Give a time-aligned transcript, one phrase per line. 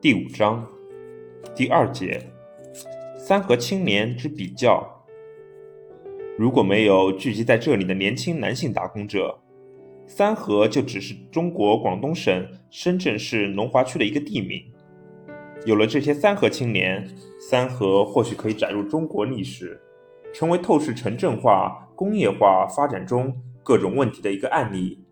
[0.00, 0.64] 第五章
[1.56, 2.22] 第二节：
[3.16, 4.88] 三和青年之比较。
[6.38, 9.36] 如果没有聚集在这里的年轻男性打工者，
[10.06, 14.62] 三河就只是中国广东省深圳市龙华区的一个地名。
[15.66, 17.04] 有了这些三河青年，
[17.50, 19.80] 三河或许可以载入中国历史，
[20.32, 25.04] 成为透视城镇化、工业化发展中各种问题的一个案例。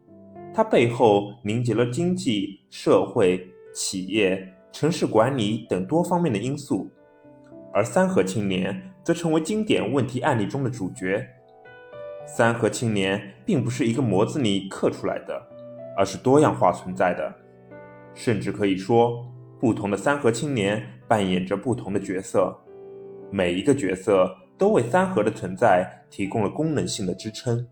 [0.54, 3.44] 它背后凝结了经济社会、
[3.74, 6.92] 企业、城市管理等多方面的因素，
[7.72, 8.92] 而三河青年。
[9.02, 11.24] 则成为经典问题案例中的主角。
[12.26, 15.40] 三和青年并不是一个模子里刻出来的，
[15.96, 17.32] 而是多样化存在的。
[18.14, 19.24] 甚至可以说，
[19.60, 22.52] 不同的三和青年扮演着不同的角色，
[23.30, 27.64] 每一个角色都为三和的存在提供了功能性的支撑。